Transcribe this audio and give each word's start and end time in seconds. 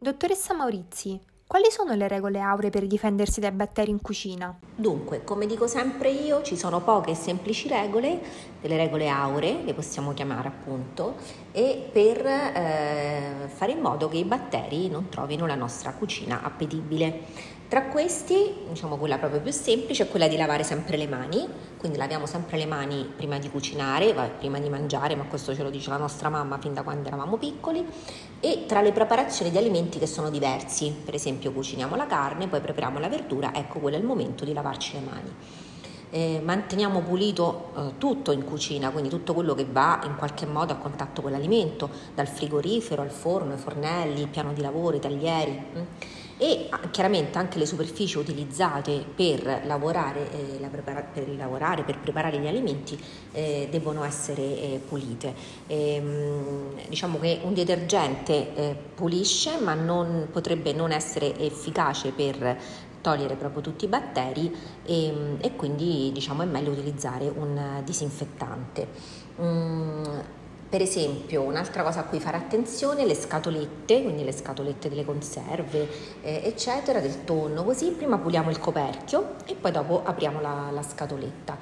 Dottoressa 0.00 0.54
Maurizi, 0.54 1.18
quali 1.44 1.72
sono 1.72 1.94
le 1.94 2.06
regole 2.06 2.38
auree 2.38 2.70
per 2.70 2.86
difendersi 2.86 3.40
dai 3.40 3.50
batteri 3.50 3.90
in 3.90 4.00
cucina? 4.00 4.56
Dunque, 4.76 5.24
come 5.24 5.44
dico 5.44 5.66
sempre 5.66 6.10
io, 6.10 6.40
ci 6.42 6.56
sono 6.56 6.80
poche 6.80 7.10
e 7.10 7.14
semplici 7.16 7.66
regole, 7.66 8.20
delle 8.60 8.76
regole 8.76 9.08
auree, 9.08 9.64
le 9.64 9.74
possiamo 9.74 10.14
chiamare 10.14 10.46
appunto, 10.46 11.16
e 11.50 11.90
per 11.92 12.24
eh, 12.24 13.48
fare 13.48 13.72
in 13.72 13.80
modo 13.80 14.08
che 14.08 14.18
i 14.18 14.24
batteri 14.24 14.88
non 14.88 15.08
trovino 15.08 15.46
la 15.46 15.56
nostra 15.56 15.90
cucina 15.90 16.44
appetibile. 16.44 17.56
Tra 17.68 17.82
questi, 17.82 18.54
diciamo 18.66 18.96
quella 18.96 19.18
proprio 19.18 19.42
più 19.42 19.52
semplice 19.52 20.04
è 20.04 20.08
quella 20.08 20.26
di 20.26 20.38
lavare 20.38 20.64
sempre 20.64 20.96
le 20.96 21.06
mani, 21.06 21.46
quindi 21.76 21.98
laviamo 21.98 22.24
sempre 22.24 22.56
le 22.56 22.64
mani 22.64 23.06
prima 23.14 23.38
di 23.38 23.50
cucinare, 23.50 24.14
prima 24.38 24.58
di 24.58 24.70
mangiare, 24.70 25.14
ma 25.14 25.24
questo 25.24 25.54
ce 25.54 25.62
lo 25.62 25.68
dice 25.68 25.90
la 25.90 25.98
nostra 25.98 26.30
mamma 26.30 26.56
fin 26.56 26.72
da 26.72 26.82
quando 26.82 27.08
eravamo 27.08 27.36
piccoli, 27.36 27.84
e 28.40 28.64
tra 28.66 28.80
le 28.80 28.92
preparazioni 28.92 29.50
di 29.50 29.58
alimenti 29.58 29.98
che 29.98 30.06
sono 30.06 30.30
diversi, 30.30 30.94
per 31.04 31.14
esempio 31.14 31.52
cuciniamo 31.52 31.94
la 31.94 32.06
carne, 32.06 32.48
poi 32.48 32.62
prepariamo 32.62 32.98
la 32.98 33.08
verdura, 33.10 33.52
ecco 33.54 33.80
quello 33.80 33.98
è 33.98 34.00
il 34.00 34.06
momento 34.06 34.46
di 34.46 34.54
lavarci 34.54 34.94
le 34.94 35.00
mani. 35.00 35.34
Eh, 36.10 36.40
manteniamo 36.42 37.00
pulito 37.00 37.72
eh, 37.76 37.98
tutto 37.98 38.32
in 38.32 38.44
cucina, 38.44 38.88
quindi 38.88 39.10
tutto 39.10 39.34
quello 39.34 39.52
che 39.52 39.66
va 39.70 40.00
in 40.04 40.16
qualche 40.16 40.46
modo 40.46 40.72
a 40.72 40.76
contatto 40.76 41.20
con 41.20 41.32
l'alimento, 41.32 41.90
dal 42.14 42.28
frigorifero 42.28 43.02
al 43.02 43.10
forno, 43.10 43.52
ai 43.52 43.58
fornelli, 43.58 44.22
il 44.22 44.28
piano 44.28 44.54
di 44.54 44.62
lavoro, 44.62 44.96
i 44.96 45.00
taglieri. 45.00 45.64
Hm 45.74 45.86
e 46.38 46.68
ah, 46.70 46.88
chiaramente 46.90 47.36
anche 47.36 47.58
le 47.58 47.66
superfici 47.66 48.16
utilizzate 48.16 49.04
per 49.14 49.62
lavorare, 49.64 50.30
eh, 50.32 50.68
prepara- 50.68 51.02
per, 51.02 51.28
lavorare 51.36 51.82
per, 51.82 51.98
preparare 51.98 52.38
gli 52.38 52.46
alimenti 52.46 52.98
eh, 53.32 53.68
devono 53.70 54.04
essere 54.04 54.42
eh, 54.42 54.80
pulite. 54.86 55.34
E, 55.66 55.94
ehm, 55.94 56.88
diciamo 56.88 57.18
che 57.18 57.40
un 57.42 57.54
detergente 57.54 58.54
eh, 58.54 58.76
pulisce 58.94 59.58
ma 59.60 59.74
non, 59.74 60.28
potrebbe 60.30 60.72
non 60.72 60.92
essere 60.92 61.36
efficace 61.38 62.12
per 62.12 62.58
togliere 63.00 63.34
proprio 63.34 63.62
tutti 63.62 63.84
i 63.84 63.88
batteri 63.88 64.54
e, 64.84 65.06
ehm, 65.06 65.36
e 65.40 65.56
quindi 65.56 66.10
diciamo, 66.12 66.42
è 66.42 66.46
meglio 66.46 66.70
utilizzare 66.70 67.30
un 67.34 67.82
disinfettante. 67.84 68.86
Mm, 69.40 70.04
per 70.68 70.82
esempio, 70.82 71.42
un'altra 71.42 71.82
cosa 71.82 72.00
a 72.00 72.04
cui 72.04 72.20
fare 72.20 72.36
attenzione, 72.36 73.06
le 73.06 73.14
scatolette, 73.14 74.02
quindi 74.02 74.22
le 74.22 74.32
scatolette 74.32 74.88
delle 74.90 75.04
conserve, 75.04 75.88
eh, 76.20 76.42
eccetera, 76.44 77.00
del 77.00 77.24
tonno, 77.24 77.64
così 77.64 77.90
prima 77.90 78.18
puliamo 78.18 78.50
il 78.50 78.58
coperchio 78.58 79.36
e 79.46 79.54
poi 79.54 79.70
dopo 79.70 80.02
apriamo 80.04 80.40
la, 80.40 80.68
la 80.70 80.82
scatoletta. 80.82 81.56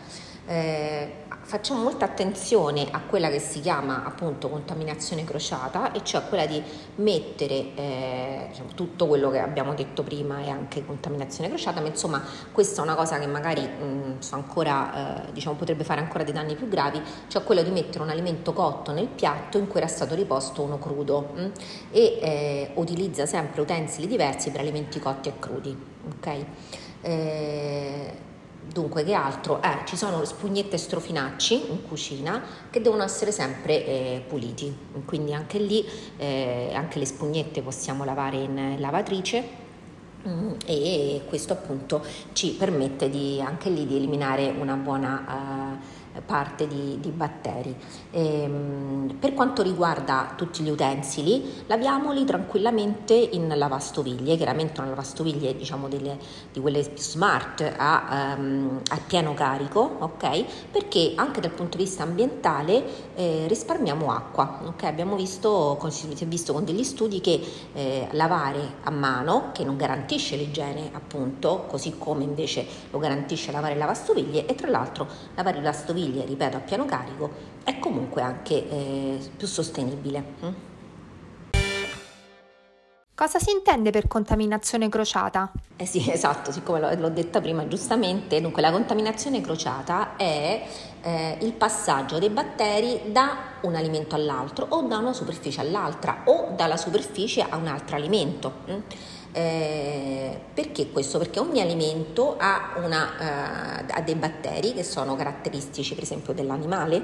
Eh, 0.49 1.13
facciamo 1.47 1.81
molta 1.81 2.05
attenzione 2.05 2.89
a 2.91 3.01
quella 3.03 3.29
che 3.31 3.39
si 3.39 3.61
chiama 3.61 4.05
appunto 4.05 4.49
contaminazione 4.49 5.23
crociata 5.23 5.93
e 5.93 6.03
cioè 6.03 6.27
quella 6.27 6.45
di 6.45 6.61
mettere 6.97 7.55
eh, 7.77 8.47
diciamo, 8.49 8.71
tutto 8.75 9.07
quello 9.07 9.31
che 9.31 9.39
abbiamo 9.39 9.73
detto 9.75 10.03
prima 10.03 10.41
è 10.41 10.49
anche 10.49 10.85
contaminazione 10.85 11.49
crociata, 11.49 11.81
ma 11.81 11.87
insomma 11.87 12.21
questa 12.51 12.81
è 12.81 12.85
una 12.85 12.97
cosa 12.97 13.21
che 13.21 13.29
magari 13.29 13.63
mh, 13.63 14.19
ancora, 14.31 15.29
eh, 15.29 15.33
diciamo, 15.33 15.55
potrebbe 15.55 15.85
fare 15.85 16.01
ancora 16.01 16.25
dei 16.25 16.33
danni 16.33 16.57
più 16.57 16.67
gravi, 16.67 17.01
cioè 17.29 17.45
quello 17.45 17.63
di 17.63 17.71
mettere 17.71 18.03
un 18.03 18.11
alimento 18.11 18.53
cotto 18.53 18.91
nel 18.91 19.07
piatto 19.07 19.57
in 19.57 19.69
cui 19.69 19.79
era 19.79 19.89
stato 19.89 20.17
riposto 20.17 20.63
uno 20.63 20.81
crudo 20.81 21.31
mh, 21.33 21.51
e 21.93 22.19
eh, 22.21 22.71
utilizza 22.75 23.25
sempre 23.25 23.61
utensili 23.61 24.09
diversi 24.09 24.51
per 24.51 24.61
alimenti 24.61 24.99
cotti 24.99 25.29
e 25.29 25.39
crudi. 25.39 25.77
Okay? 26.17 26.47
Dunque, 28.73 29.05
che 29.05 29.15
altro? 29.15 29.63
Eh, 29.63 29.85
ci 29.85 29.97
sono 29.97 30.25
spugnette 30.25 30.75
e 30.75 30.79
strofinacci 30.79 31.71
in 31.71 31.87
cucina 31.87 32.43
che 32.69 32.81
devono 32.81 33.05
essere 33.05 33.31
sempre 33.31 33.87
eh, 33.87 34.25
puliti, 34.27 34.77
quindi 35.05 35.33
anche 35.33 35.59
lì, 35.59 35.85
eh, 36.17 36.73
anche 36.75 36.99
le 36.99 37.07
spugnette 37.07 37.63
possiamo 37.63 38.05
lavare 38.05 38.37
in 38.37 38.77
lavatrice 38.79 39.45
mm, 40.27 40.51
e 40.67 41.23
questo 41.29 41.53
appunto 41.53 42.05
ci 42.33 42.55
permette 42.55 43.09
di, 43.09 43.41
anche 43.41 43.71
lì 43.71 43.87
di 43.87 43.97
eliminare 43.97 44.49
una 44.49 44.75
buona 44.75 45.79
eh, 45.79 46.06
parte 46.25 46.67
di, 46.67 46.99
di 47.01 47.11
batteri. 47.11 47.75
Ehm, 48.11 49.17
per 49.19 49.35
quanto 49.35 49.63
riguarda 49.63 50.33
tutti 50.37 50.63
gli 50.63 50.71
utensili, 50.71 51.65
laviamoli 51.67 52.25
tranquillamente 52.25 53.15
in 53.15 53.53
lavastoviglie, 53.55 54.37
chiaramente 54.37 54.81
una 54.81 54.91
lavastoviglie 54.91 55.57
diciamo 55.57 55.89
delle, 55.89 56.19
di 56.53 56.61
quelle 56.61 56.83
smart 56.95 57.73
a, 57.77 58.35
um, 58.37 58.81
a, 58.89 58.99
pieno 59.07 59.35
carico, 59.35 59.97
ok? 59.99 60.71
Perché 60.71 61.13
anche 61.15 61.41
dal 61.41 61.53
punto 61.53 61.77
di 61.77 61.85
vista 61.85 62.03
ambientale 62.03 63.15
eh, 63.15 63.45
risparmiamo 63.49 64.11
acqua, 64.11 64.61
ok? 64.65 64.85
Abbiamo 64.85 65.17
visto, 65.17 65.79
visto 66.27 66.53
con 66.53 66.65
degli 66.65 66.85
studi 66.85 67.21
che 67.21 67.41
eh, 67.73 68.09
lavare 68.13 68.75
a 68.85 68.91
mano, 68.91 69.51
che 69.53 69.65
non 69.65 69.77
garantisce 69.77 70.37
l'igiene 70.37 70.91
appunto, 70.93 71.65
così 71.69 71.97
come 71.99 72.25
invece 72.25 72.67
lo 72.91 72.99
garantisce 72.99 73.53
lavare 73.53 73.75
lavastoviglie 73.77 74.47
e 74.47 74.55
tra 74.55 74.69
l'altro 74.69 75.07
lavare 75.35 75.57
lavastoviglie 75.57 76.06
lavastoviglie, 76.07 76.25
ripeto, 76.25 76.57
a 76.57 76.61
piano 76.61 76.85
carico, 76.85 77.31
è 77.65 77.79
comunque 77.79 78.23
anche 78.23 78.69
eh, 78.69 79.19
più 79.37 79.47
sostenibile. 79.47 80.25
Cosa 83.17 83.39
si 83.39 83.51
intende 83.51 83.91
per 83.91 84.09
contaminazione 84.09 84.91
crociata? 84.91 85.51
Eh 85.79 85.87
sì, 85.87 86.05
esatto, 86.13 86.53
siccome 86.53 86.97
l'ho, 86.97 87.09
detta 87.09 87.41
prima 87.41 87.67
giustamente, 87.67 88.43
dunque 88.43 88.61
la 88.61 88.71
contaminazione 88.71 89.41
crociata 89.41 90.17
è 90.17 90.63
eh, 91.01 91.39
il 91.41 91.55
passaggio 91.55 92.19
dei 92.19 92.29
batteri 92.29 93.05
da 93.07 93.55
un 93.63 93.75
alimento 93.75 94.17
all'altro 94.17 94.67
o 94.69 94.83
da 94.83 94.99
una 94.99 95.15
superficie 95.15 95.63
all'altra 95.63 96.25
o 96.27 96.53
dalla 96.55 96.77
superficie 96.77 97.41
a 97.41 97.57
un 97.57 97.69
altro 97.69 97.97
alimento. 97.97 98.53
Mm? 98.71 98.81
Eh, 99.33 100.41
perché 100.53 100.93
questo? 100.93 101.17
Perché 101.17 101.41
ogni 101.41 101.63
alimento 101.63 102.37
ha, 102.39 102.75
una, 102.85 103.15
uh, 103.19 103.93
ha, 103.93 104.01
dei 104.03 104.15
batteri 104.15 104.75
che 104.75 104.85
sono 104.85 105.17
caratteristici 105.17 105.95
per 105.95 106.03
esempio 106.03 106.35
dell'animale 106.35 107.03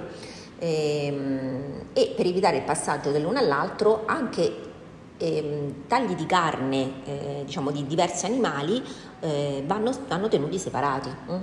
ehm, 0.58 1.86
e 1.94 2.12
per 2.14 2.26
evitare 2.26 2.58
il 2.58 2.64
passaggio 2.64 3.10
dell'uno 3.10 3.38
all'altro 3.38 4.02
anche 4.04 4.71
ehm, 5.22 5.86
tagli 5.86 6.14
di 6.14 6.26
carne 6.26 7.04
eh, 7.04 7.42
diciamo 7.44 7.70
di 7.70 7.86
diversi 7.86 8.26
animali 8.26 8.82
eh, 9.20 9.62
vanno, 9.66 9.92
vanno, 10.08 10.28
tenuti 10.28 10.58
separati. 10.58 11.10
Mm? 11.30 11.40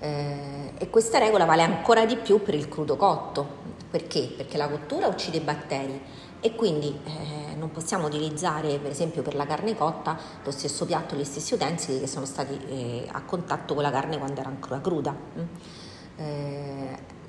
Eh, 0.00 0.72
e 0.78 0.90
questa 0.90 1.18
regola 1.18 1.44
vale 1.44 1.62
ancora 1.62 2.04
di 2.06 2.16
più 2.16 2.42
per 2.42 2.54
il 2.54 2.68
crudo 2.68 2.96
cotto. 2.96 3.58
Perché? 3.90 4.32
Perché 4.36 4.56
la 4.56 4.68
cottura 4.68 5.06
uccide 5.06 5.38
i 5.38 5.40
batteri 5.40 6.00
e 6.40 6.54
quindi 6.54 6.98
eh, 7.04 7.54
non 7.56 7.70
possiamo 7.70 8.06
utilizzare 8.06 8.78
per 8.78 8.90
esempio 8.90 9.20
per 9.22 9.34
la 9.34 9.46
carne 9.46 9.76
cotta 9.76 10.18
lo 10.42 10.50
stesso 10.50 10.86
piatto, 10.86 11.16
gli 11.16 11.24
stessi 11.24 11.54
utensili 11.54 12.00
che 12.00 12.06
sono 12.06 12.24
stati 12.24 12.58
eh, 12.68 13.08
a 13.10 13.22
contatto 13.22 13.74
con 13.74 13.82
la 13.82 13.90
carne 13.90 14.18
quando 14.18 14.40
era 14.40 14.48
ancora 14.48 14.80
cruda. 14.80 15.14
Mm? 15.38 15.42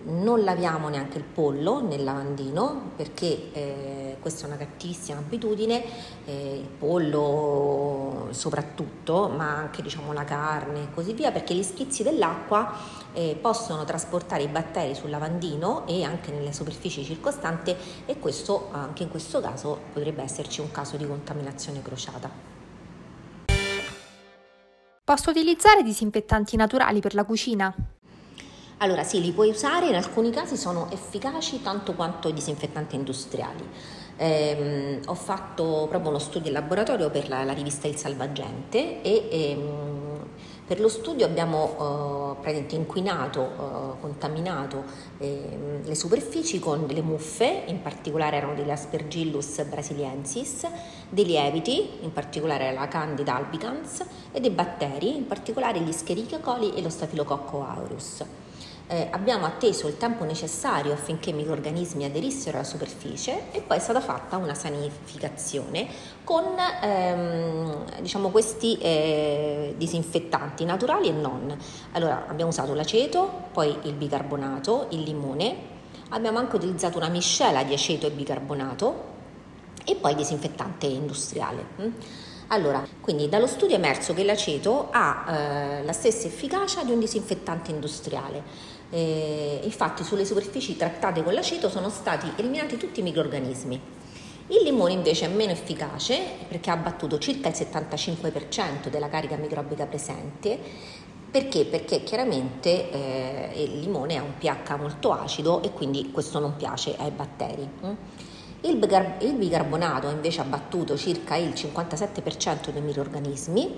Non 0.03 0.44
laviamo 0.44 0.89
neanche 0.89 1.17
il 1.17 1.23
pollo 1.23 1.81
nel 1.81 2.03
lavandino 2.03 2.91
perché 2.95 3.51
eh, 3.53 4.17
questa 4.19 4.45
è 4.45 4.47
una 4.47 4.57
cattivissima 4.57 5.19
abitudine, 5.19 5.84
eh, 6.25 6.59
il 6.62 6.67
pollo 6.67 8.28
soprattutto, 8.31 9.29
ma 9.29 9.56
anche 9.56 9.81
diciamo, 9.81 10.11
la 10.13 10.23
carne 10.23 10.84
e 10.84 10.94
così 10.94 11.13
via, 11.13 11.31
perché 11.31 11.53
gli 11.53 11.63
schizzi 11.63 12.01
dell'acqua 12.03 12.73
eh, 13.13 13.38
possono 13.40 13.84
trasportare 13.84 14.44
i 14.44 14.47
batteri 14.47 14.95
sul 14.95 15.09
lavandino 15.09 15.85
e 15.85 16.03
anche 16.03 16.31
nelle 16.31 16.53
superfici 16.53 17.03
circostanti 17.03 17.75
e 18.06 18.19
questo 18.19 18.69
anche 18.72 19.03
in 19.03 19.09
questo 19.09 19.40
caso 19.40 19.79
potrebbe 19.94 20.23
esserci 20.23 20.61
un 20.61 20.72
caso 20.72 20.97
di 20.97 21.06
contaminazione 21.06 21.81
crociata. 21.81 22.29
Posso 25.03 25.29
utilizzare 25.29 25.84
disinfettanti 25.84 26.56
naturali 26.56 27.01
per 27.01 27.13
la 27.16 27.25
cucina? 27.25 27.75
Allora 28.81 29.03
sì, 29.03 29.22
li 29.22 29.31
puoi 29.31 29.50
usare, 29.50 29.90
in 29.90 29.94
alcuni 29.94 30.31
casi 30.31 30.58
sono 30.58 30.90
efficaci 30.90 31.62
tanto 31.62 31.94
quanto 31.94 32.28
i 32.30 32.34
disinfettanti 32.34 32.96
industriali. 32.96 33.64
Eh, 34.18 35.00
ho 35.06 35.14
fatto 35.14 35.86
proprio 35.88 36.09
uno 36.09 36.18
studio 36.18 36.47
in 36.47 36.53
laboratorio 36.53 37.11
per 37.11 37.29
la, 37.29 37.44
la 37.44 37.53
rivista 37.53 37.88
Il 37.88 37.96
Salvagente 37.96 39.03
e 39.03 39.28
ehm, 39.29 40.26
per 40.66 40.79
lo 40.79 40.90
studio 40.90 41.28
abbiamo 41.28 42.38
eh, 42.44 42.66
inquinato, 42.70 43.41
eh, 43.41 44.02
contaminato 44.02 44.84
eh, 45.20 45.82
le 45.84 45.96
superfici 45.96 46.58
con 46.58 46.88
delle 46.88 47.03
muffe, 47.03 47.66
in 47.67 47.84
particolare 47.84 48.38
erano 48.38 48.55
delle 48.55 48.72
Aspergillus 48.72 49.61
brasiliensis, 49.66 50.66
dei 51.08 51.26
lieviti, 51.26 52.00
in 52.02 52.11
particolare 52.11 52.73
la 52.73 52.88
Candida 52.88 53.35
albicans, 53.35 54.03
e 54.32 54.40
dei 54.40 54.50
batteri, 54.50 55.16
in 55.16 55.28
particolare 55.28 55.79
gli 55.82 55.90
Escherichia 55.90 56.40
coli 56.40 56.73
e 56.73 56.82
lo 56.82 56.90
Staphylococcus 56.90 57.64
aureus 57.64 58.23
eh, 58.91 59.08
abbiamo 59.09 59.46
atteso 59.46 59.88
il 59.88 59.96
tempo 59.96 60.26
necessario 60.26 60.91
affinché 60.91 61.29
i 61.29 61.34
microrganismi 61.34 62.03
aderissero 62.03 62.58
alla 62.58 62.67
superficie 62.67 63.43
e 63.52 63.61
poi 63.61 63.78
è 63.78 63.79
stata 63.79 64.02
fatta 64.02 64.35
una 64.35 64.53
sanificazione 64.53 65.88
con 66.26 66.43
ehm, 66.82 68.02
diciamo 68.02 68.29
questi 68.32 68.78
eh, 68.79 69.76
disinfettanti 69.78 70.66
naturali 70.66 71.08
e 71.08 71.14
non. 71.14 71.58
Allora 71.93 72.26
abbiamo 72.28 72.52
usato 72.52 72.73
l'aceto, 72.73 73.46
poi 73.53 73.73
il 73.84 73.93
bicarbonato, 73.93 74.88
il 74.90 75.03
limone, 75.03 75.55
abbiamo 76.09 76.40
anche 76.40 76.58
utilizzato 76.58 76.97
una 76.97 77.08
miscela 77.08 77.64
di 77.64 77.73
aceto 77.73 78.08
e 78.08 78.11
bicarbonato 78.11 79.09
e 79.85 79.96
poi 79.96 80.16
disinfettante 80.16 80.88
industriale. 80.88 81.66
Mm. 81.82 81.90
Allora, 82.47 82.85
quindi 82.99 83.29
dallo 83.29 83.47
studio 83.47 83.78
è 83.78 83.79
emerso 83.79 84.14
che 84.14 84.26
l'aceto 84.26 84.90
ha 84.91 85.26
eh, 85.26 85.84
la 85.85 85.93
stessa 85.93 86.28
efficacia 86.28 86.84
di 86.84 86.91
un 86.91 86.99
disinfettante 86.99 87.72
industriale. 87.72 88.43
Eh, 88.91 89.61
infatti 89.64 90.03
sulle 90.03 90.26
superfici 90.26 90.76
trattate 90.76 91.23
con 91.23 91.34
l'aceto 91.34 91.70
sono 91.70 91.90
stati 91.90 92.32
eliminati 92.35 92.78
tutti 92.78 92.99
i 92.99 93.03
microrganismi. 93.03 93.82
Il 94.47 94.64
limone 94.64 94.91
invece 94.91 95.26
è 95.26 95.29
meno 95.29 95.53
efficace 95.53 96.20
perché 96.47 96.70
ha 96.70 96.73
abbattuto 96.73 97.17
circa 97.17 97.47
il 97.47 97.55
75% 97.55 98.90
della 98.90 99.08
carica 99.08 99.38
microbica 99.38 99.85
presente. 99.85 100.59
Perché? 101.32 101.64
Perché 101.64 102.03
chiaramente 102.03 102.91
eh, 102.91 103.64
il 103.64 103.79
limone 103.79 104.17
ha 104.17 104.22
un 104.22 104.34
pH 104.38 104.76
molto 104.78 105.14
acido 105.14 105.64
e 105.64 105.72
quindi 105.72 106.11
questo 106.11 106.40
non 106.40 106.58
piace 106.58 106.93
ai 106.97 107.11
batteri. 107.11 107.70
Mm. 107.85 107.93
Il, 108.64 108.76
bicarbonato 109.35 110.08
ha 110.08 110.11
invece 110.11 110.41
abbattuto 110.41 110.97
circa 110.97 111.35
il 111.35 111.49
57% 111.49 112.72
dei 112.72 112.82
microorganismi 112.82 113.73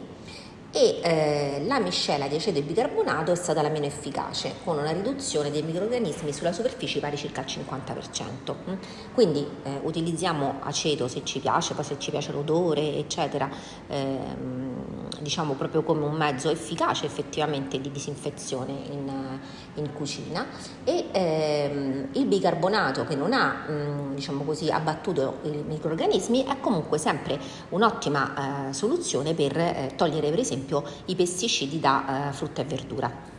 e 0.76 1.00
eh, 1.04 1.64
la 1.68 1.80
miscela 1.80 2.28
di 2.28 2.36
aceto 2.36 2.58
e 2.58 2.64
bicarbonato 2.64 3.32
è 3.32 3.36
stata 3.36 3.62
la 3.62 3.70
meno 3.70 3.86
efficace, 3.86 4.56
con 4.64 4.80
una 4.80 4.92
riduzione 4.92 5.52
dei 5.52 5.62
microrganismi 5.62 6.34
sulla 6.34 6.52
superficie 6.52 7.00
pari 7.00 7.16
circa 7.16 7.42
al 7.42 7.46
50%. 7.46 8.56
Mm. 8.70 8.74
Quindi 9.14 9.48
eh, 9.62 9.80
utilizziamo 9.84 10.56
aceto 10.62 11.08
se 11.08 11.24
ci 11.24 11.40
piace, 11.40 11.76
poi 11.76 11.84
se 11.84 12.00
ci 12.00 12.10
piace 12.10 12.32
l'odore, 12.32 12.96
eccetera, 12.96 13.48
ehm, 13.88 15.10
diciamo 15.20 15.54
proprio 15.54 15.84
come 15.84 16.06
un 16.06 16.16
mezzo 16.16 16.50
efficace 16.50 17.06
effettivamente 17.06 17.80
di 17.80 17.92
disinfezione 17.92 18.72
in, 18.90 19.40
in 19.76 19.94
cucina 19.94 20.46
e 20.84 21.06
ehm, 21.12 22.08
il 22.14 22.26
bicarbonato 22.26 23.06
che 23.06 23.16
non 23.16 23.32
ha 23.32 23.66
mh, 23.68 24.16
diciamo 24.16 24.44
così, 24.44 24.72
abbattuto 24.72 25.40
i 25.44 25.64
microrganismi 25.68 26.46
è 26.46 26.60
comunque 26.60 26.98
sempre 26.98 27.40
un'ottima 27.70 28.70
eh, 28.70 28.74
soluzione 28.74 29.36
per 29.36 29.56
eh, 29.56 29.92
togliere 29.96 30.32
per 30.32 30.40
esempio 30.40 30.62
esempio 30.64 30.84
i 31.06 31.16
pesticidi 31.16 31.80
da 31.80 32.30
eh, 32.30 32.34
frutta 32.34 32.62
e 32.62 32.66
verdura. 32.66 33.32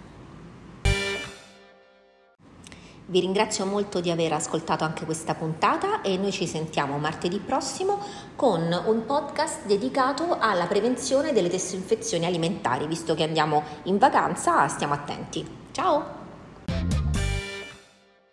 Vi 3.07 3.21
ringrazio 3.21 3.67
molto 3.67 4.01
di 4.01 4.11
aver 4.11 4.33
ascoltato 4.33 4.83
anche 4.83 5.05
questa 5.05 5.35
puntata 5.35 6.01
e 6.01 6.17
noi 6.17 6.33
ci 6.33 6.47
sentiamo 6.47 6.97
martedì 6.97 7.39
prossimo 7.39 8.01
con 8.35 8.63
un 8.87 9.05
podcast 9.05 9.67
dedicato 9.67 10.39
alla 10.39 10.67
prevenzione 10.67 11.33
delle 11.33 11.49
disinfezioni 11.49 12.25
alimentari. 12.25 12.87
Visto 12.87 13.15
che 13.15 13.25
andiamo 13.25 13.63
in 13.85 13.99
vacanza, 13.99 14.67
stiamo 14.69 14.95
attenti. 14.95 15.47
Ciao! 15.73 16.24